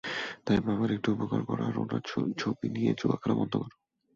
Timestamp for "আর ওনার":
1.65-2.01